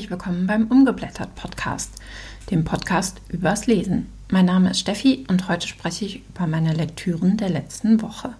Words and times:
herzlich 0.00 0.10
willkommen 0.10 0.46
beim 0.46 0.66
Umgeblättert 0.68 1.34
Podcast, 1.34 1.92
dem 2.50 2.64
Podcast 2.64 3.20
übers 3.28 3.66
Lesen. 3.66 4.10
Mein 4.30 4.46
Name 4.46 4.70
ist 4.70 4.80
Steffi 4.80 5.26
und 5.28 5.46
heute 5.46 5.68
spreche 5.68 6.06
ich 6.06 6.22
über 6.30 6.46
meine 6.46 6.72
Lektüren 6.72 7.36
der 7.36 7.50
letzten 7.50 8.00
Woche. 8.00 8.32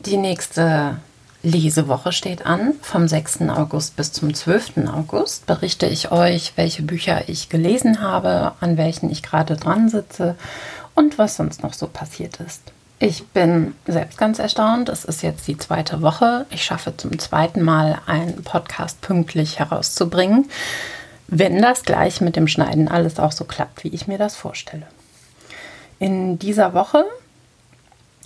Die 0.00 0.16
nächste 0.16 0.96
Lesewoche 1.42 2.12
steht 2.12 2.46
an. 2.46 2.72
Vom 2.80 3.06
6. 3.06 3.42
August 3.42 3.96
bis 3.96 4.12
zum 4.12 4.32
12. 4.32 4.88
August 4.90 5.44
berichte 5.44 5.84
ich 5.84 6.10
euch, 6.10 6.54
welche 6.56 6.84
Bücher 6.84 7.28
ich 7.28 7.50
gelesen 7.50 8.00
habe, 8.00 8.52
an 8.60 8.78
welchen 8.78 9.10
ich 9.10 9.22
gerade 9.22 9.56
dran 9.56 9.90
sitze 9.90 10.36
und 10.94 11.18
was 11.18 11.36
sonst 11.36 11.62
noch 11.62 11.74
so 11.74 11.86
passiert 11.86 12.40
ist. 12.40 12.62
Ich 12.98 13.26
bin 13.26 13.74
selbst 13.86 14.16
ganz 14.16 14.38
erstaunt. 14.38 14.88
Es 14.88 15.04
ist 15.04 15.22
jetzt 15.22 15.46
die 15.46 15.58
zweite 15.58 16.00
Woche. 16.00 16.46
Ich 16.50 16.64
schaffe 16.64 16.96
zum 16.96 17.18
zweiten 17.18 17.60
Mal 17.60 17.98
einen 18.06 18.42
Podcast 18.42 19.02
pünktlich 19.02 19.58
herauszubringen, 19.58 20.48
wenn 21.28 21.60
das 21.60 21.82
gleich 21.82 22.22
mit 22.22 22.36
dem 22.36 22.48
Schneiden 22.48 22.88
alles 22.88 23.18
auch 23.18 23.32
so 23.32 23.44
klappt, 23.44 23.84
wie 23.84 23.88
ich 23.88 24.06
mir 24.06 24.16
das 24.16 24.34
vorstelle. 24.34 24.86
In 25.98 26.38
dieser 26.38 26.72
Woche 26.72 27.04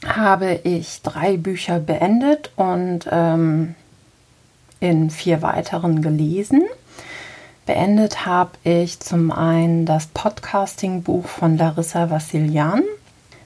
habe 0.06 0.60
ich 0.62 1.02
drei 1.02 1.36
Bücher 1.36 1.80
beendet 1.80 2.52
und 2.54 3.08
ähm, 3.10 3.74
in 4.78 5.10
vier 5.10 5.42
weiteren 5.42 6.00
gelesen. 6.00 6.62
Beendet 7.66 8.24
habe 8.24 8.52
ich 8.62 9.00
zum 9.00 9.32
einen 9.32 9.84
das 9.84 10.06
Podcasting-Buch 10.06 11.26
von 11.26 11.58
Larissa 11.58 12.08
Vassilian 12.08 12.84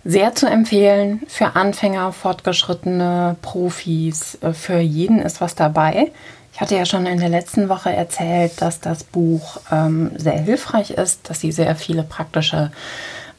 sehr 0.04 0.34
zu 0.34 0.46
empfehlen 0.46 1.22
für 1.28 1.56
Anfänger, 1.56 2.12
Fortgeschrittene, 2.12 3.36
Profis. 3.42 4.38
Äh, 4.42 4.52
für 4.52 4.78
jeden 4.78 5.20
ist 5.20 5.40
was 5.40 5.54
dabei. 5.54 6.12
Ich 6.52 6.60
hatte 6.60 6.76
ja 6.76 6.86
schon 6.86 7.06
in 7.06 7.18
der 7.18 7.30
letzten 7.30 7.68
Woche 7.68 7.92
erzählt, 7.92 8.60
dass 8.62 8.80
das 8.80 9.02
Buch 9.02 9.58
ähm, 9.72 10.12
sehr 10.16 10.38
hilfreich 10.38 10.92
ist, 10.92 11.28
dass 11.28 11.40
sie 11.40 11.50
sehr 11.50 11.74
viele 11.74 12.04
praktische 12.04 12.70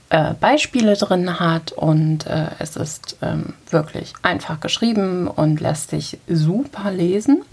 äh, 0.10 0.34
Beispiele 0.34 0.96
drin 0.98 1.40
hat 1.40 1.72
und 1.72 2.28
äh, 2.28 2.48
es 2.60 2.76
ist 2.76 3.18
ähm, 3.22 3.54
wirklich 3.70 4.14
einfach 4.22 4.60
geschrieben 4.60 5.28
und 5.28 5.62
lässt 5.62 5.92
sich 5.92 6.20
super 6.28 6.92
lesen. 6.92 7.44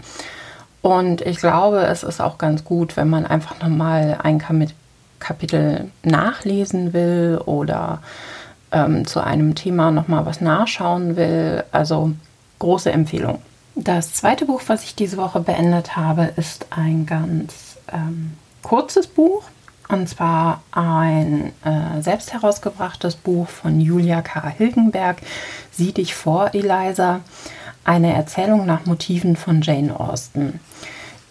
Und 0.81 1.21
ich 1.21 1.37
glaube, 1.37 1.85
es 1.85 2.03
ist 2.03 2.19
auch 2.19 2.37
ganz 2.37 2.65
gut, 2.65 2.97
wenn 2.97 3.09
man 3.09 3.25
einfach 3.25 3.59
nochmal 3.61 4.19
ein 4.21 4.43
Kapitel 5.19 5.89
nachlesen 6.03 6.91
will 6.91 7.39
oder 7.45 8.01
ähm, 8.73 9.05
zu 9.05 9.23
einem 9.23 9.55
Thema 9.55 9.91
nochmal 9.91 10.25
was 10.25 10.41
nachschauen 10.41 11.15
will. 11.15 11.63
Also 11.71 12.11
große 12.59 12.91
Empfehlung. 12.91 13.39
Das 13.75 14.13
zweite 14.13 14.45
Buch, 14.45 14.61
was 14.67 14.83
ich 14.83 14.95
diese 14.95 15.17
Woche 15.17 15.39
beendet 15.39 15.95
habe, 15.95 16.31
ist 16.35 16.67
ein 16.69 17.05
ganz 17.05 17.77
ähm, 17.91 18.33
kurzes 18.61 19.07
Buch. 19.07 19.43
Und 19.89 20.07
zwar 20.07 20.61
ein 20.71 21.51
äh, 21.63 22.01
selbst 22.01 22.33
herausgebrachtes 22.33 23.15
Buch 23.15 23.47
von 23.47 23.81
Julia 23.81 24.21
K. 24.21 24.47
Hilgenberg, 24.47 25.17
Sieh 25.71 25.91
dich 25.91 26.13
vor, 26.13 26.53
Eliza. 26.53 27.21
Eine 27.83 28.13
Erzählung 28.13 28.65
nach 28.65 28.85
Motiven 28.85 29.35
von 29.35 29.61
Jane 29.61 29.99
Austen. 29.99 30.59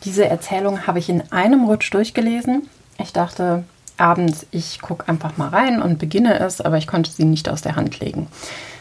Diese 0.05 0.27
Erzählung 0.27 0.87
habe 0.87 0.99
ich 0.99 1.09
in 1.09 1.23
einem 1.33 1.65
Rutsch 1.65 1.95
durchgelesen. 1.95 2.69
Ich 2.99 3.13
dachte, 3.13 3.65
abends, 3.97 4.47
ich 4.51 4.81
gucke 4.81 5.09
einfach 5.09 5.37
mal 5.37 5.49
rein 5.49 5.83
und 5.83 5.99
beginne 5.99 6.39
es, 6.41 6.61
aber 6.61 6.79
ich 6.79 6.87
konnte 6.87 7.11
sie 7.11 7.25
nicht 7.25 7.49
aus 7.49 7.63
der 7.63 7.77
Hand 7.77 8.01
legen. 8.01 8.29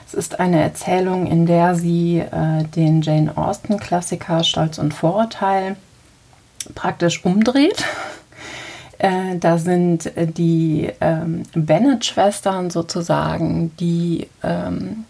Es 0.08 0.14
ist 0.14 0.40
eine 0.40 0.62
Erzählung, 0.62 1.26
in 1.26 1.46
der 1.46 1.76
sie 1.76 2.20
äh, 2.20 2.64
den 2.76 3.02
Jane 3.02 3.38
Austen-Klassiker 3.38 4.44
Stolz 4.44 4.78
und 4.78 4.94
Vorurteil 4.94 5.78
praktisch 6.76 7.24
umdreht. 7.26 7.86
Äh, 8.98 9.38
da 9.40 9.58
sind 9.58 10.16
äh, 10.16 10.28
die 10.28 10.92
ähm, 11.02 11.42
Bennett-Schwestern 11.56 12.70
sozusagen, 12.70 13.76
die 13.78 14.28
ähm, 14.44 15.06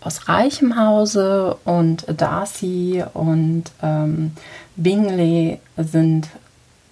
aus 0.00 0.28
reichem 0.28 0.78
Hause 0.78 1.58
und 1.64 2.06
Darcy 2.08 3.04
und 3.12 3.64
ähm, 3.82 4.32
Bingley 4.76 5.58
sind 5.76 6.28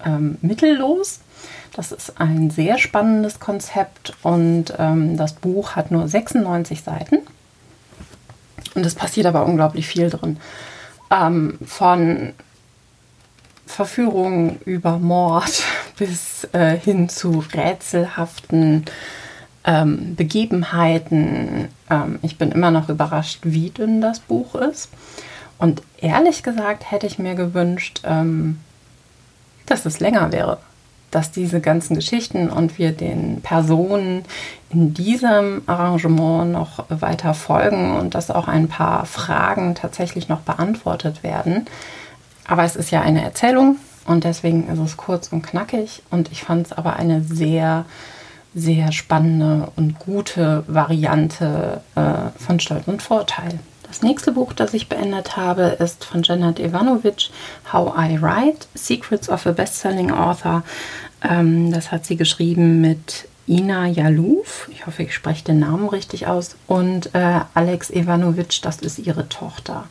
ähm, 0.05 0.37
mittellos 0.43 1.21
das 1.75 1.91
ist 1.91 2.21
ein 2.21 2.51
sehr 2.51 2.79
spannendes 2.79 3.41
Konzept 3.41 4.15
und 4.23 4.75
ähm, 4.79 5.17
das 5.17 5.33
Buch 5.33 5.75
hat 5.75 5.91
nur 5.91 6.07
96 6.07 6.83
Seiten. 6.83 7.19
Und 8.75 8.87
es 8.87 8.95
passiert 8.95 9.27
aber 9.27 9.47
unglaublich 9.47 9.87
viel 9.87 10.11
drin. 10.11 10.39
Ähm, 11.11 11.59
von 11.65 12.35
Verführung 13.67 14.59
über 14.65 14.99
Mord 14.99 15.63
bis 15.97 16.47
äh, 16.53 16.77
hin 16.77 17.09
zu 17.09 17.43
rätselhaften 17.55 18.85
ähm, 19.65 20.15
Begebenheiten. 20.15 21.69
Ähm, 21.89 22.19
ich 22.23 22.37
bin 22.37 22.53
immer 22.53 22.71
noch 22.71 22.91
überrascht, 22.91 23.41
wie 23.43 23.71
dünn 23.71 24.03
das 24.03 24.21
Buch 24.21 24.55
ist. 24.57 24.91
Und 25.59 25.83
ehrlich 25.99 26.43
gesagt 26.43 26.91
hätte 26.91 27.07
ich 27.07 27.19
mir 27.19 27.35
gewünscht, 27.35 28.03
ähm, 28.05 28.59
dass 29.65 29.87
es 29.87 30.01
länger 30.01 30.33
wäre 30.33 30.59
dass 31.13 31.31
diese 31.31 31.61
ganzen 31.61 31.95
Geschichten 31.95 32.51
und 32.51 32.79
wir 32.79 32.91
den 32.91 33.41
Personen 33.43 34.25
in 34.71 34.95
diesem 34.95 35.63
Arrangement 35.67 36.51
noch 36.51 36.85
weiter 36.89 37.35
folgen 37.35 37.97
und 37.97 38.15
dass 38.15 38.31
auch 38.31 38.49
ein 38.49 38.67
paar 38.67 39.07
Fragen 39.07 39.75
tatsächlich 39.75 40.29
noch 40.29 40.41
beantwortet 40.41 41.23
werden. 41.23 41.67
Aber 42.49 42.65
es 42.65 42.75
ist 42.75 42.91
ja 42.91 43.03
eine 43.03 43.23
Erzählung 43.23 43.77
und 44.07 44.25
deswegen 44.25 44.69
ist 44.69 44.79
es 44.79 44.97
kurz 44.97 45.29
und 45.29 45.43
knackig 45.43 46.03
und 46.11 46.33
ich 46.33 46.43
fand 46.43 46.67
es 46.67 46.73
aber 46.73 46.97
eine 46.97 47.23
sehr, 47.23 47.85
sehr 48.55 48.91
spannende 48.91 49.71
und 49.77 49.99
gute 49.99 50.65
Variante 50.67 51.83
äh, 51.95 52.39
von 52.39 52.59
Stolz 52.59 52.89
und 52.89 53.03
Vorteil. 53.03 53.61
Das 53.93 54.01
nächste 54.01 54.33
Buch, 54.33 54.55
das 54.55 54.73
ich 54.73 54.89
beendet 54.89 55.37
habe, 55.37 55.77
ist 55.79 56.07
von 56.07 56.23
Janet 56.23 56.59
Ivanovic, 56.59 57.29
How 57.75 57.93
I 57.95 58.23
Write, 58.23 58.67
Secrets 58.73 59.29
of 59.29 59.47
a 59.47 59.53
Bestselling 59.53 60.11
Author. 60.11 60.63
Ähm, 61.23 61.71
das 61.71 61.93
hat 61.93 62.07
sie 62.07 62.17
geschrieben 62.17 62.81
mit 62.81 63.29
Ina 63.47 63.89
Jalouf, 63.89 64.71
ich 64.73 64.87
hoffe, 64.87 65.03
ich 65.03 65.15
spreche 65.15 65.45
den 65.45 65.59
Namen 65.59 65.91
richtig 65.91 66.27
aus, 66.27 66.57
und 66.67 67.15
äh, 67.15 67.41
Alex 67.53 67.91
Ivanovic, 67.91 68.63
das 68.63 68.79
ist 68.79 68.99
ihre 68.99 69.29
Tochter. 69.29 69.85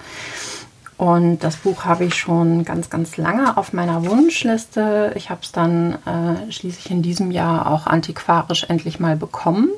Und 0.98 1.44
das 1.44 1.58
Buch 1.58 1.86
habe 1.86 2.06
ich 2.06 2.16
schon 2.16 2.66
ganz, 2.66 2.90
ganz 2.90 3.18
lange 3.18 3.56
auf 3.56 3.72
meiner 3.72 4.04
Wunschliste. 4.08 5.14
Ich 5.16 5.30
habe 5.30 5.42
es 5.44 5.52
dann 5.52 6.00
äh, 6.08 6.52
schließlich 6.52 6.90
in 6.90 7.04
diesem 7.04 7.30
Jahr 7.30 7.70
auch 7.70 7.86
antiquarisch 7.86 8.64
endlich 8.68 9.00
mal 9.00 9.16
bekommen. 9.16 9.70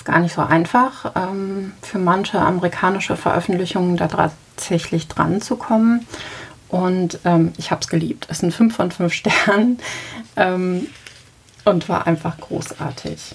Ist 0.00 0.06
gar 0.06 0.20
nicht 0.20 0.32
so 0.32 0.40
einfach, 0.40 1.12
ähm, 1.14 1.72
für 1.82 1.98
manche 1.98 2.40
amerikanische 2.40 3.18
Veröffentlichungen 3.18 3.98
da 3.98 4.08
tatsächlich 4.08 5.08
dran 5.08 5.42
zu 5.42 5.56
kommen. 5.56 6.06
Und 6.70 7.20
ähm, 7.26 7.52
ich 7.58 7.70
habe 7.70 7.82
es 7.82 7.88
geliebt. 7.88 8.26
Es 8.30 8.38
sind 8.38 8.54
fünf 8.54 8.76
von 8.76 8.90
fünf 8.90 9.12
Sternen 9.12 9.78
ähm, 10.36 10.86
und 11.66 11.90
war 11.90 12.06
einfach 12.06 12.38
großartig. 12.38 13.34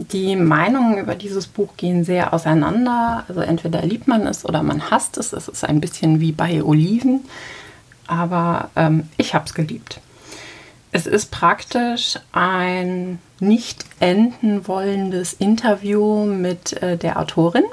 Die 0.00 0.36
Meinungen 0.36 0.98
über 0.98 1.14
dieses 1.14 1.46
Buch 1.46 1.78
gehen 1.78 2.04
sehr 2.04 2.34
auseinander. 2.34 3.24
Also 3.26 3.40
entweder 3.40 3.80
liebt 3.80 4.08
man 4.08 4.26
es 4.26 4.44
oder 4.44 4.62
man 4.62 4.90
hasst 4.90 5.16
es. 5.16 5.32
Es 5.32 5.48
ist 5.48 5.64
ein 5.64 5.80
bisschen 5.80 6.20
wie 6.20 6.32
bei 6.32 6.62
Oliven. 6.62 7.24
Aber 8.06 8.68
ähm, 8.76 9.08
ich 9.16 9.34
habe 9.34 9.46
es 9.46 9.54
geliebt. 9.54 9.98
Es 10.90 11.06
ist 11.06 11.30
praktisch 11.30 12.18
ein 12.32 13.18
nicht 13.42 13.84
enden 14.00 14.66
wollendes 14.68 15.32
Interview 15.34 16.24
mit 16.24 16.80
äh, 16.82 16.96
der 16.96 17.18
Autorin. 17.18 17.64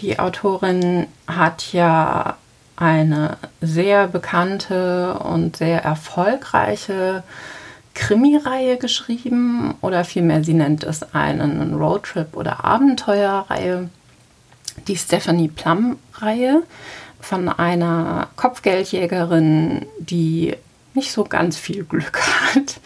Die 0.00 0.18
Autorin 0.18 1.06
hat 1.28 1.72
ja 1.72 2.36
eine 2.74 3.36
sehr 3.60 4.08
bekannte 4.08 5.14
und 5.18 5.58
sehr 5.58 5.84
erfolgreiche 5.84 7.22
Krimireihe 7.94 8.78
geschrieben 8.78 9.74
oder 9.82 10.04
vielmehr 10.04 10.42
sie 10.42 10.54
nennt 10.54 10.82
es 10.82 11.02
einen 11.14 11.74
Roadtrip 11.74 12.34
oder 12.34 12.64
Abenteuerreihe, 12.64 13.90
die 14.88 14.96
Stephanie 14.96 15.48
Plum-Reihe 15.48 16.62
von 17.20 17.50
einer 17.50 18.28
Kopfgeldjägerin, 18.36 19.86
die 19.98 20.56
nicht 20.94 21.12
so 21.12 21.24
ganz 21.24 21.58
viel 21.58 21.84
Glück 21.84 22.18
hat. 22.54 22.80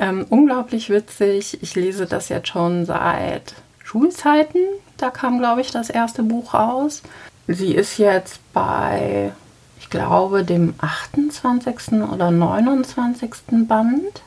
Ähm, 0.00 0.26
unglaublich 0.28 0.90
witzig. 0.90 1.58
Ich 1.62 1.74
lese 1.74 2.06
das 2.06 2.28
jetzt 2.28 2.48
schon 2.48 2.86
seit 2.86 3.54
Schulzeiten. 3.82 4.60
Da 4.96 5.10
kam, 5.10 5.38
glaube 5.38 5.60
ich, 5.60 5.70
das 5.70 5.90
erste 5.90 6.22
Buch 6.22 6.54
raus. 6.54 7.02
Sie 7.46 7.74
ist 7.74 7.98
jetzt 7.98 8.40
bei, 8.52 9.32
ich 9.80 9.90
glaube, 9.90 10.44
dem 10.44 10.74
28. 10.78 12.02
oder 12.12 12.30
29. 12.30 13.30
Band. 13.66 14.22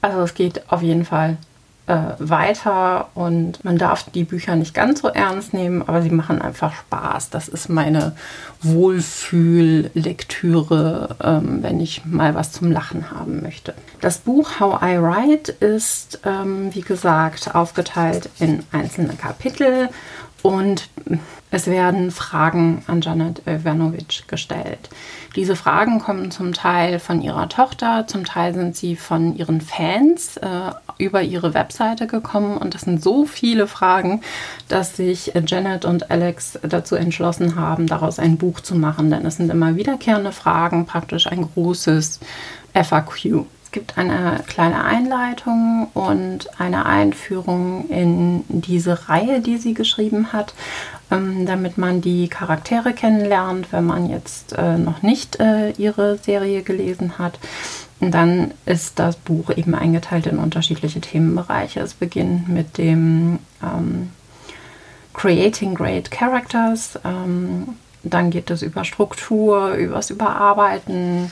Also 0.00 0.20
es 0.20 0.34
geht 0.34 0.70
auf 0.70 0.82
jeden 0.82 1.04
Fall 1.04 1.36
äh, 1.88 2.14
weiter 2.18 3.08
und 3.14 3.64
man 3.64 3.78
darf 3.78 4.10
die 4.10 4.24
Bücher 4.24 4.56
nicht 4.56 4.74
ganz 4.74 5.00
so 5.00 5.08
ernst 5.08 5.54
nehmen, 5.54 5.82
aber 5.86 6.02
sie 6.02 6.10
machen 6.10 6.40
einfach 6.40 6.74
Spaß. 6.74 7.30
Das 7.30 7.46
ist 7.48 7.68
meine 7.68 8.14
Wohlfühllektüre, 8.62 11.16
ähm, 11.22 11.62
wenn 11.62 11.80
ich 11.80 12.04
mal 12.04 12.34
was 12.34 12.50
zum 12.52 12.70
Lachen 12.70 13.10
haben 13.10 13.40
möchte. 13.42 13.74
Das 14.00 14.18
Buch 14.18 14.60
How 14.60 14.82
I 14.82 15.00
Write 15.00 15.50
ist, 15.52 16.20
ähm, 16.24 16.74
wie 16.74 16.82
gesagt, 16.82 17.54
aufgeteilt 17.54 18.28
in 18.38 18.62
einzelne 18.70 19.14
Kapitel 19.14 19.88
und 20.42 20.88
es 21.50 21.66
werden 21.66 22.10
Fragen 22.10 22.82
an 22.86 23.00
Janet 23.00 23.42
Ivanovic 23.46 24.28
gestellt. 24.28 24.90
Diese 25.34 25.56
Fragen 25.56 25.98
kommen 25.98 26.30
zum 26.30 26.52
Teil 26.52 26.98
von 26.98 27.22
ihrer 27.22 27.48
Tochter, 27.48 28.06
zum 28.06 28.24
Teil 28.24 28.54
sind 28.54 28.76
sie 28.76 28.96
von 28.96 29.36
ihren 29.36 29.60
Fans 29.60 30.36
äh, 30.36 30.72
über 30.98 31.22
ihre 31.22 31.54
Webseite 31.54 32.06
gekommen 32.06 32.58
und 32.58 32.74
das 32.74 32.82
sind 32.82 33.02
so 33.02 33.24
viele 33.24 33.66
Fragen, 33.66 34.20
dass 34.68 34.96
sich 34.96 35.32
Janet 35.46 35.84
und 35.84 36.10
Alex 36.10 36.58
dazu 36.62 36.96
entschlossen 36.96 37.56
haben, 37.56 37.86
daraus 37.86 38.18
ein 38.18 38.36
Buch 38.36 38.60
zu 38.60 38.74
machen, 38.74 39.10
denn 39.10 39.24
es 39.24 39.36
sind 39.36 39.50
immer 39.50 39.76
wiederkehrende 39.76 40.32
Fragen, 40.32 40.86
praktisch 40.86 41.26
ein 41.26 41.48
großes 41.54 42.20
FAQ. 42.74 43.46
Es 43.68 43.72
gibt 43.72 43.98
eine 43.98 44.42
kleine 44.46 44.82
Einleitung 44.82 45.88
und 45.92 46.48
eine 46.58 46.86
Einführung 46.86 47.86
in 47.90 48.42
diese 48.48 49.10
Reihe, 49.10 49.42
die 49.42 49.58
sie 49.58 49.74
geschrieben 49.74 50.32
hat, 50.32 50.54
ähm, 51.10 51.44
damit 51.44 51.76
man 51.76 52.00
die 52.00 52.28
Charaktere 52.28 52.94
kennenlernt, 52.94 53.70
wenn 53.70 53.84
man 53.84 54.08
jetzt 54.08 54.54
äh, 54.56 54.78
noch 54.78 55.02
nicht 55.02 55.38
äh, 55.38 55.72
ihre 55.72 56.16
Serie 56.16 56.62
gelesen 56.62 57.18
hat. 57.18 57.38
Und 58.00 58.12
dann 58.12 58.52
ist 58.64 58.98
das 58.98 59.16
Buch 59.16 59.50
eben 59.54 59.74
eingeteilt 59.74 60.26
in 60.26 60.38
unterschiedliche 60.38 61.02
Themenbereiche. 61.02 61.80
Es 61.80 61.92
beginnt 61.92 62.48
mit 62.48 62.78
dem 62.78 63.38
ähm, 63.62 64.12
Creating 65.12 65.74
Great 65.74 66.10
Characters. 66.10 66.98
Ähm, 67.04 67.68
dann 68.02 68.30
geht 68.30 68.50
es 68.50 68.62
über 68.62 68.84
Struktur, 68.84 69.74
übers 69.74 70.08
Überarbeiten, 70.08 71.30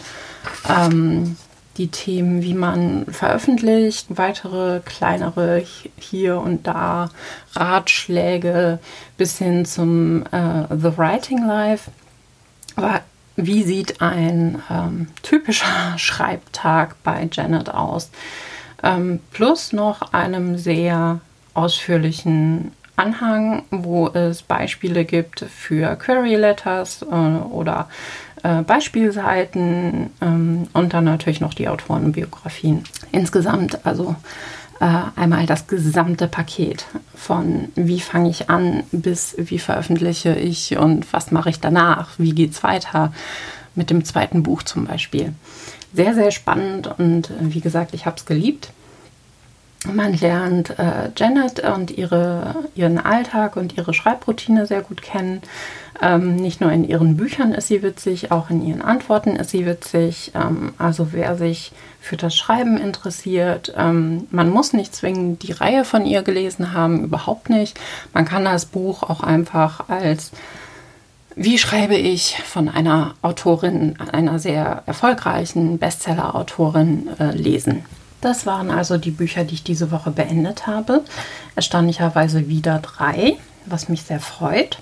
ähm, 0.68 1.36
die 1.76 1.88
Themen, 1.88 2.43
wie 2.43 2.55
man 2.55 3.06
veröffentlicht, 3.06 4.06
weitere 4.08 4.81
kleinere 4.81 5.64
hier 5.99 6.38
und 6.38 6.67
da 6.67 7.11
Ratschläge 7.55 8.78
bis 9.17 9.38
hin 9.38 9.64
zum 9.64 10.25
äh, 10.32 10.64
The 10.70 10.96
Writing 10.96 11.46
Life. 11.46 11.90
Aber 12.76 13.00
wie 13.37 13.62
sieht 13.62 14.00
ein 14.00 14.62
ähm, 14.70 15.08
typischer 15.23 15.67
Schreibtag 15.96 16.96
bei 17.02 17.28
Janet 17.31 17.69
aus? 17.69 18.11
Ähm, 18.82 19.20
plus 19.32 19.72
noch 19.72 20.12
einem 20.12 20.58
sehr 20.58 21.20
ausführlichen 21.55 22.72
Anhang, 22.96 23.64
wo 23.70 24.08
es 24.08 24.43
Beispiele 24.43 25.05
gibt 25.05 25.40
für 25.40 25.96
Query 25.96 26.37
Letters 26.37 27.02
äh, 27.02 27.05
oder 27.05 27.88
äh, 28.42 28.62
Beispielseiten 28.62 30.10
ähm, 30.20 30.68
und 30.72 30.94
dann 30.94 31.04
natürlich 31.04 31.40
noch 31.40 31.54
die 31.54 31.68
Autorenbiografien. 31.68 32.84
Insgesamt 33.12 33.84
also 33.84 34.16
äh, 34.80 34.86
einmal 35.16 35.46
das 35.46 35.66
gesamte 35.66 36.28
Paket 36.28 36.86
von 37.14 37.68
wie 37.74 38.00
fange 38.00 38.28
ich 38.30 38.50
an 38.50 38.82
bis 38.92 39.34
wie 39.38 39.58
veröffentliche 39.58 40.34
ich 40.34 40.76
und 40.76 41.12
was 41.12 41.30
mache 41.30 41.50
ich 41.50 41.60
danach, 41.60 42.10
wie 42.18 42.34
geht 42.34 42.52
es 42.52 42.62
weiter 42.62 43.12
mit 43.74 43.90
dem 43.90 44.04
zweiten 44.04 44.42
Buch 44.42 44.62
zum 44.62 44.86
Beispiel. 44.86 45.32
Sehr, 45.94 46.14
sehr 46.14 46.30
spannend 46.30 46.88
und 46.98 47.30
äh, 47.30 47.34
wie 47.40 47.60
gesagt, 47.60 47.94
ich 47.94 48.06
habe 48.06 48.16
es 48.16 48.26
geliebt. 48.26 48.70
Man 49.92 50.14
lernt 50.14 50.78
äh, 50.78 51.10
Janet 51.16 51.60
und 51.60 51.90
ihre, 51.90 52.56
ihren 52.74 52.98
Alltag 52.98 53.56
und 53.56 53.76
ihre 53.76 53.94
Schreibroutine 53.94 54.66
sehr 54.66 54.82
gut 54.82 55.02
kennen. 55.02 55.42
Ähm, 56.02 56.36
nicht 56.36 56.60
nur 56.60 56.70
in 56.72 56.84
ihren 56.84 57.16
Büchern 57.16 57.52
ist 57.52 57.68
sie 57.68 57.82
witzig, 57.82 58.30
auch 58.30 58.50
in 58.50 58.64
ihren 58.64 58.82
Antworten 58.82 59.36
ist 59.36 59.50
sie 59.50 59.64
witzig. 59.64 60.32
Ähm, 60.34 60.74
also 60.78 61.12
wer 61.12 61.36
sich 61.36 61.72
für 62.00 62.16
das 62.16 62.36
Schreiben 62.36 62.76
interessiert, 62.76 63.72
ähm, 63.76 64.26
man 64.30 64.50
muss 64.50 64.72
nicht 64.72 64.94
zwingend 64.94 65.42
die 65.42 65.52
Reihe 65.52 65.84
von 65.84 66.04
ihr 66.04 66.22
gelesen 66.22 66.72
haben, 66.72 67.04
überhaupt 67.04 67.48
nicht. 67.48 67.78
Man 68.12 68.24
kann 68.24 68.44
das 68.44 68.66
Buch 68.66 69.02
auch 69.02 69.22
einfach 69.22 69.88
als 69.88 70.32
wie 71.38 71.58
schreibe 71.58 71.96
ich 71.96 72.38
von 72.46 72.70
einer 72.70 73.14
Autorin, 73.20 73.96
einer 74.10 74.38
sehr 74.38 74.82
erfolgreichen 74.86 75.78
Bestseller-Autorin 75.78 77.10
äh, 77.20 77.32
lesen. 77.32 77.84
Das 78.20 78.46
waren 78.46 78.70
also 78.70 78.98
die 78.98 79.10
Bücher, 79.10 79.44
die 79.44 79.54
ich 79.54 79.64
diese 79.64 79.90
Woche 79.90 80.10
beendet 80.10 80.66
habe. 80.66 81.02
Erstaunlicherweise 81.54 82.48
wieder 82.48 82.78
drei, 82.78 83.36
was 83.66 83.88
mich 83.88 84.02
sehr 84.02 84.20
freut. 84.20 84.78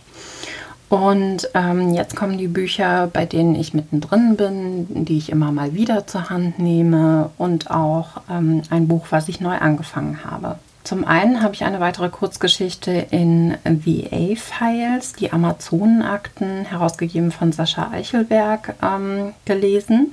Und 0.89 1.49
ähm, 1.55 1.93
jetzt 1.95 2.15
kommen 2.15 2.39
die 2.39 2.47
Bücher, 2.47 3.09
bei 3.13 3.27
denen 3.27 3.55
ich 3.55 3.75
mittendrin 3.75 4.37
bin, 4.37 5.05
die 5.05 5.19
ich 5.19 5.31
immer 5.31 5.51
mal 5.51 5.75
wieder 5.75 6.07
zur 6.07 6.31
Hand 6.31 6.59
nehme 6.59 7.31
und 7.37 7.71
auch 7.71 8.23
ähm, 8.31 8.63
ein 8.71 8.87
Buch, 8.87 9.07
was 9.11 9.29
ich 9.29 9.41
neu 9.41 9.57
angefangen 9.57 10.21
habe. 10.25 10.59
Zum 10.85 11.07
einen 11.07 11.43
habe 11.43 11.55
ich 11.55 11.65
eine 11.65 11.81
weitere 11.81 12.11
Kurzgeschichte 12.11 13.07
in 13.11 13.57
VA-Files, 13.65 15.15
die 15.15 15.33
Amazonenakten, 15.33 16.67
herausgegeben 16.67 17.33
von 17.33 17.53
Sascha 17.53 17.91
Eichelberg, 17.91 18.75
ähm, 18.83 19.33
gelesen. 19.47 20.13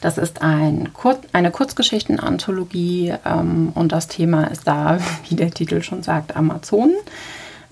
Das 0.00 0.18
ist 0.18 0.42
ein 0.42 0.92
Kur 0.92 1.18
eine 1.32 1.50
Kurzgeschichtenanthologie 1.50 3.14
ähm, 3.24 3.72
und 3.74 3.92
das 3.92 4.08
Thema 4.08 4.44
ist 4.44 4.66
da, 4.66 4.98
wie 5.28 5.36
der 5.36 5.50
Titel 5.50 5.82
schon 5.82 6.02
sagt, 6.02 6.36
Amazonen. 6.36 6.96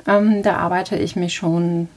Ähm, 0.07 0.43
da 0.43 0.57
arbeite 0.57 0.97
ich 0.97 1.17
mich 1.17 1.35
schon 1.35 1.89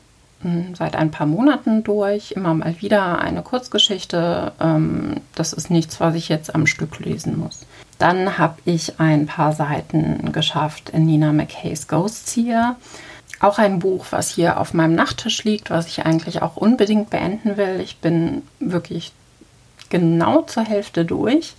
hm, 0.42 0.76
seit 0.76 0.96
ein 0.96 1.12
paar 1.12 1.28
Monaten 1.28 1.84
durch, 1.84 2.32
immer 2.32 2.54
mal 2.54 2.76
wieder 2.82 3.20
eine 3.20 3.42
Kurzgeschichte. 3.42 4.54
Ähm, 4.60 5.18
das 5.36 5.54
ist 5.54 5.70
nichts, 5.70 6.00
was 6.00 6.16
ich 6.16 6.30
jetzt 6.30 6.56
am 6.56 6.66
Stück 6.66 7.00
lesen 7.00 7.38
muss. 7.38 7.66
Dann 8.00 8.40
habe 8.40 8.58
ich 8.66 9.00
ein 9.00 9.28
paar 9.28 9.54
Seiten 9.54 10.32
geschafft 10.32 10.90
in 10.90 11.06
Nina 11.06 11.32
McKays 11.32 11.88
Ghosts 11.88 12.32
hier. 12.32 12.76
Auch 13.40 13.60
ein 13.60 13.80
Buch, 13.80 14.08
was 14.10 14.30
hier 14.30 14.60
auf 14.60 14.74
meinem 14.74 14.96
Nachttisch 14.96 15.44
liegt, 15.44 15.70
was 15.70 15.88
ich 15.88 16.06
eigentlich 16.06 16.42
auch 16.42 16.58
unbedingt 16.58 17.12
beenden 17.12 17.58
will. 17.58 17.80
Ich 17.80 17.98
bin 17.98 18.42
wirklich 18.60 19.14
genau 19.92 20.42
zur 20.42 20.64
Hälfte 20.64 21.06
durch 21.06 21.54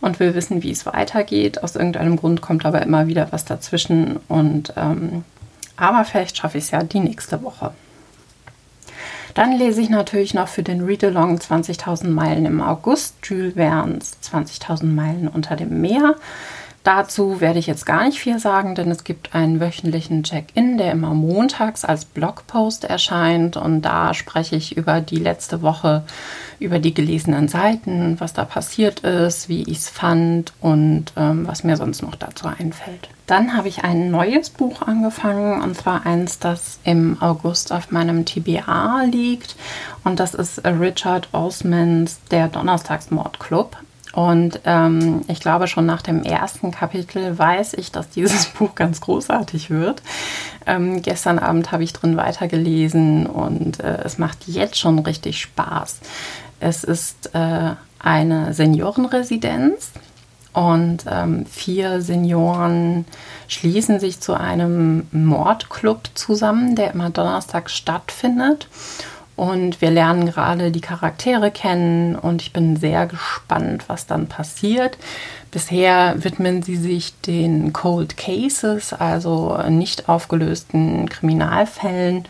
und 0.00 0.20
will 0.20 0.34
wissen, 0.36 0.62
wie 0.62 0.70
es 0.70 0.86
weitergeht. 0.86 1.64
Aus 1.64 1.74
irgendeinem 1.74 2.16
Grund 2.16 2.40
kommt 2.40 2.64
aber 2.64 2.82
immer 2.82 3.08
wieder 3.08 3.28
was 3.32 3.44
dazwischen 3.44 4.20
und 4.28 4.72
ähm, 4.76 5.24
aber 5.76 6.04
vielleicht 6.04 6.36
schaffe 6.36 6.58
ich 6.58 6.64
es 6.64 6.70
ja 6.70 6.82
die 6.82 7.00
nächste 7.00 7.42
Woche. 7.42 7.72
Dann 9.34 9.56
lese 9.56 9.80
ich 9.80 9.88
natürlich 9.88 10.34
noch 10.34 10.48
für 10.48 10.64
den 10.64 10.84
Read-Along 10.84 11.38
20.000 11.38 12.08
Meilen 12.08 12.44
im 12.44 12.60
August 12.60 13.14
Jules 13.22 13.54
Verne's 13.54 14.16
20.000 14.24 14.86
Meilen 14.86 15.28
unter 15.28 15.54
dem 15.54 15.80
Meer. 15.80 16.16
Dazu 16.88 17.42
werde 17.42 17.58
ich 17.58 17.66
jetzt 17.66 17.84
gar 17.84 18.06
nicht 18.06 18.18
viel 18.18 18.38
sagen, 18.38 18.74
denn 18.74 18.90
es 18.90 19.04
gibt 19.04 19.34
einen 19.34 19.60
wöchentlichen 19.60 20.22
Check-in, 20.22 20.78
der 20.78 20.92
immer 20.92 21.12
montags 21.12 21.84
als 21.84 22.06
Blogpost 22.06 22.84
erscheint. 22.84 23.58
Und 23.58 23.82
da 23.82 24.14
spreche 24.14 24.56
ich 24.56 24.74
über 24.74 25.02
die 25.02 25.18
letzte 25.18 25.60
Woche, 25.60 26.04
über 26.58 26.78
die 26.78 26.94
gelesenen 26.94 27.46
Seiten, 27.46 28.18
was 28.20 28.32
da 28.32 28.46
passiert 28.46 29.00
ist, 29.00 29.50
wie 29.50 29.64
ich 29.64 29.80
es 29.80 29.90
fand 29.90 30.54
und 30.62 31.12
ähm, 31.18 31.46
was 31.46 31.62
mir 31.62 31.76
sonst 31.76 32.00
noch 32.00 32.14
dazu 32.14 32.46
einfällt. 32.46 33.10
Dann 33.26 33.54
habe 33.54 33.68
ich 33.68 33.84
ein 33.84 34.10
neues 34.10 34.48
Buch 34.48 34.80
angefangen 34.80 35.60
und 35.60 35.76
zwar 35.76 36.06
eins, 36.06 36.38
das 36.38 36.78
im 36.84 37.20
August 37.20 37.70
auf 37.70 37.90
meinem 37.90 38.24
TBA 38.24 39.02
liegt. 39.02 39.56
Und 40.04 40.20
das 40.20 40.32
ist 40.32 40.64
Richard 40.64 41.28
Osmans 41.32 42.20
Der 42.30 42.48
Donnerstagsmordclub. 42.48 43.76
Und 44.12 44.60
ähm, 44.64 45.22
ich 45.28 45.40
glaube, 45.40 45.68
schon 45.68 45.86
nach 45.86 46.02
dem 46.02 46.22
ersten 46.22 46.70
Kapitel 46.70 47.38
weiß 47.38 47.74
ich, 47.74 47.92
dass 47.92 48.08
dieses 48.08 48.46
Buch 48.58 48.74
ganz 48.74 49.00
großartig 49.00 49.70
wird. 49.70 50.02
Ähm, 50.66 51.02
gestern 51.02 51.38
Abend 51.38 51.72
habe 51.72 51.84
ich 51.84 51.92
drin 51.92 52.16
weitergelesen 52.16 53.26
und 53.26 53.80
äh, 53.80 53.98
es 54.04 54.18
macht 54.18 54.48
jetzt 54.48 54.78
schon 54.78 54.98
richtig 55.00 55.40
Spaß. 55.40 56.00
Es 56.60 56.84
ist 56.84 57.34
äh, 57.34 57.74
eine 57.98 58.54
Seniorenresidenz 58.54 59.92
und 60.52 61.04
ähm, 61.08 61.46
vier 61.46 62.00
Senioren 62.00 63.04
schließen 63.46 64.00
sich 64.00 64.20
zu 64.20 64.34
einem 64.34 65.06
Mordclub 65.12 66.00
zusammen, 66.14 66.74
der 66.74 66.92
immer 66.92 67.10
donnerstags 67.10 67.74
stattfindet. 67.74 68.68
Und 69.38 69.80
wir 69.80 69.92
lernen 69.92 70.26
gerade 70.26 70.72
die 70.72 70.80
Charaktere 70.80 71.52
kennen 71.52 72.16
und 72.16 72.42
ich 72.42 72.52
bin 72.52 72.74
sehr 72.74 73.06
gespannt, 73.06 73.84
was 73.86 74.04
dann 74.04 74.26
passiert. 74.26 74.98
Bisher 75.52 76.16
widmen 76.24 76.64
sie 76.64 76.74
sich 76.74 77.14
den 77.20 77.72
Cold 77.72 78.16
Cases, 78.16 78.92
also 78.92 79.56
nicht 79.68 80.08
aufgelösten 80.08 81.08
Kriminalfällen. 81.08 82.24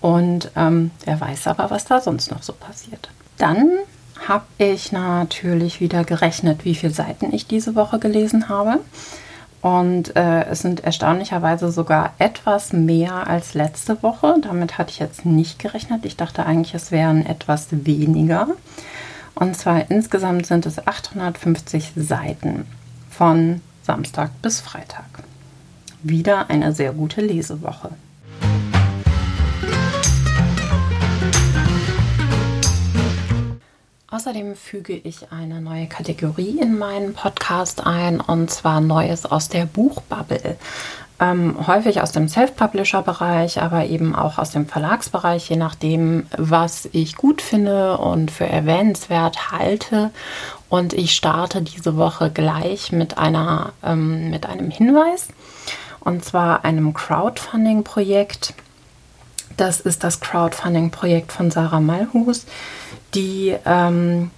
Und 0.00 0.50
ähm, 0.56 0.90
wer 1.04 1.20
weiß 1.20 1.46
aber, 1.46 1.70
was 1.70 1.84
da 1.84 2.00
sonst 2.00 2.32
noch 2.32 2.42
so 2.42 2.52
passiert. 2.52 3.10
Dann 3.38 3.68
habe 4.26 4.46
ich 4.58 4.90
natürlich 4.90 5.80
wieder 5.80 6.02
gerechnet, 6.02 6.64
wie 6.64 6.74
viele 6.74 6.92
Seiten 6.92 7.32
ich 7.32 7.46
diese 7.46 7.76
Woche 7.76 8.00
gelesen 8.00 8.48
habe. 8.48 8.80
Und 9.62 10.16
äh, 10.16 10.44
es 10.46 10.60
sind 10.60 10.84
erstaunlicherweise 10.84 11.70
sogar 11.70 12.14
etwas 12.18 12.72
mehr 12.72 13.26
als 13.26 13.52
letzte 13.54 14.02
Woche. 14.02 14.36
Damit 14.40 14.78
hatte 14.78 14.90
ich 14.90 14.98
jetzt 14.98 15.26
nicht 15.26 15.58
gerechnet. 15.58 16.06
Ich 16.06 16.16
dachte 16.16 16.46
eigentlich, 16.46 16.74
es 16.74 16.90
wären 16.90 17.26
etwas 17.26 17.68
weniger. 17.70 18.48
Und 19.34 19.56
zwar 19.56 19.90
insgesamt 19.90 20.46
sind 20.46 20.64
es 20.64 20.86
850 20.86 21.92
Seiten 21.94 22.66
von 23.10 23.60
Samstag 23.82 24.30
bis 24.40 24.60
Freitag. 24.60 25.04
Wieder 26.02 26.48
eine 26.48 26.72
sehr 26.72 26.92
gute 26.92 27.20
Lesewoche. 27.20 27.90
Außerdem 34.20 34.54
füge 34.54 34.92
ich 34.92 35.32
eine 35.32 35.62
neue 35.62 35.86
Kategorie 35.86 36.58
in 36.60 36.76
meinen 36.76 37.14
Podcast 37.14 37.86
ein 37.86 38.20
und 38.20 38.50
zwar 38.50 38.82
Neues 38.82 39.24
aus 39.24 39.48
der 39.48 39.64
Buchbubble. 39.64 40.58
Ähm, 41.18 41.66
häufig 41.66 42.02
aus 42.02 42.12
dem 42.12 42.28
Self-Publisher-Bereich, 42.28 43.62
aber 43.62 43.86
eben 43.86 44.14
auch 44.14 44.36
aus 44.36 44.50
dem 44.50 44.66
Verlagsbereich, 44.66 45.48
je 45.48 45.56
nachdem, 45.56 46.26
was 46.36 46.86
ich 46.92 47.16
gut 47.16 47.40
finde 47.40 47.96
und 47.96 48.30
für 48.30 48.44
erwähnenswert 48.44 49.52
halte. 49.52 50.10
Und 50.68 50.92
ich 50.92 51.14
starte 51.14 51.62
diese 51.62 51.96
Woche 51.96 52.30
gleich 52.30 52.92
mit, 52.92 53.16
einer, 53.16 53.72
ähm, 53.82 54.28
mit 54.28 54.44
einem 54.44 54.70
Hinweis 54.70 55.28
und 56.00 56.26
zwar 56.26 56.66
einem 56.66 56.92
Crowdfunding-Projekt. 56.92 58.52
Das 59.60 59.78
ist 59.78 60.04
das 60.04 60.20
Crowdfunding-Projekt 60.20 61.32
von 61.32 61.50
Sarah 61.50 61.80
Malhus 61.80 62.46
die 63.14 63.54
ähm, 63.66 64.30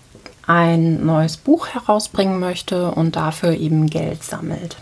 ein 0.46 1.06
neues 1.06 1.36
Buch 1.36 1.68
herausbringen 1.68 2.40
möchte 2.40 2.90
und 2.90 3.14
dafür 3.14 3.52
eben 3.52 3.88
Geld 3.88 4.24
sammelt. 4.24 4.78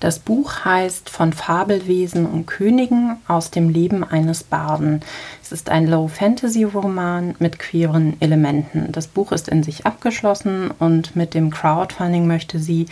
Das 0.00 0.20
Buch 0.20 0.64
heißt 0.64 1.10
Von 1.10 1.34
Fabelwesen 1.34 2.24
und 2.24 2.46
Königen 2.46 3.18
aus 3.28 3.50
dem 3.50 3.68
Leben 3.68 4.04
eines 4.04 4.42
Barden. 4.42 5.02
Es 5.42 5.52
ist 5.52 5.68
ein 5.68 5.86
Low-Fantasy-Roman 5.86 7.34
mit 7.38 7.58
queeren 7.58 8.16
Elementen. 8.20 8.90
Das 8.92 9.06
Buch 9.06 9.32
ist 9.32 9.48
in 9.48 9.62
sich 9.62 9.84
abgeschlossen 9.84 10.70
und 10.78 11.14
mit 11.14 11.34
dem 11.34 11.50
Crowdfunding 11.50 12.26
möchte 12.26 12.58
sie 12.58 12.86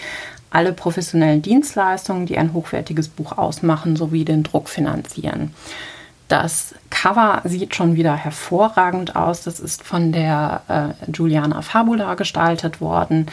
alle 0.50 0.74
professionellen 0.74 1.40
Dienstleistungen, 1.40 2.26
die 2.26 2.36
ein 2.36 2.52
hochwertiges 2.52 3.08
Buch 3.08 3.38
ausmachen, 3.38 3.96
sowie 3.96 4.26
den 4.26 4.42
Druck 4.42 4.68
finanzieren. 4.68 5.54
Das 6.28 6.74
Cover 6.90 7.42
sieht 7.44 7.76
schon 7.76 7.94
wieder 7.94 8.16
hervorragend 8.16 9.14
aus. 9.14 9.42
Das 9.42 9.60
ist 9.60 9.84
von 9.84 10.10
der 10.10 10.62
äh, 10.68 11.10
Juliana 11.12 11.62
Fabula 11.62 12.14
gestaltet 12.14 12.80
worden. 12.80 13.26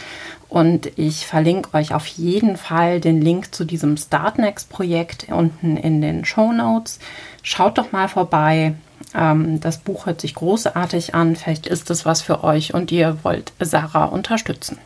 Und 0.48 0.92
ich 1.00 1.26
verlinke 1.26 1.74
euch 1.74 1.96
auf 1.96 2.06
jeden 2.06 2.58
Fall 2.58 3.00
den 3.00 3.20
Link 3.20 3.56
zu 3.56 3.66
diesem 3.66 3.98
Startnext-Projekt 3.98 5.28
unten 5.30 5.78
in 5.78 6.02
den 6.02 6.26
Show 6.26 6.52
Notes. 6.52 7.00
Schaut 7.42 7.80
doch 7.80 7.92
mal 7.92 8.08
vorbei. 8.08 8.76
Ähm, 9.16 9.60
das 9.60 9.80
Buch 9.80 10.06
hört 10.06 10.22
sich 10.22 10.36
großartig 10.36 11.16
an. 11.16 11.36
Vielleicht 11.36 11.66
ist 11.66 11.90
es 11.90 12.06
was 12.06 12.22
für 12.22 12.44
euch 12.44 12.76
und 12.76 12.92
ihr 12.92 13.18
wollt 13.24 13.54
Sarah 13.60 14.06
unterstützen. 14.06 14.78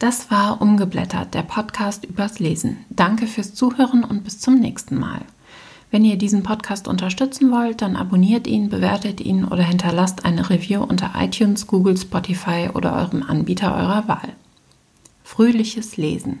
Das 0.00 0.30
war 0.30 0.62
Umgeblättert, 0.62 1.34
der 1.34 1.42
Podcast 1.42 2.06
übers 2.06 2.38
Lesen. 2.38 2.86
Danke 2.88 3.26
fürs 3.26 3.52
Zuhören 3.52 4.02
und 4.02 4.24
bis 4.24 4.40
zum 4.40 4.58
nächsten 4.58 4.98
Mal. 4.98 5.20
Wenn 5.90 6.06
ihr 6.06 6.16
diesen 6.16 6.42
Podcast 6.42 6.88
unterstützen 6.88 7.52
wollt, 7.52 7.82
dann 7.82 7.96
abonniert 7.96 8.46
ihn, 8.46 8.70
bewertet 8.70 9.20
ihn 9.20 9.44
oder 9.44 9.62
hinterlasst 9.62 10.24
eine 10.24 10.48
Review 10.48 10.82
unter 10.82 11.12
iTunes, 11.18 11.66
Google, 11.66 11.98
Spotify 11.98 12.70
oder 12.72 12.94
eurem 12.96 13.22
Anbieter 13.22 13.76
eurer 13.76 14.08
Wahl. 14.08 14.32
Fröhliches 15.22 15.98
Lesen. 15.98 16.38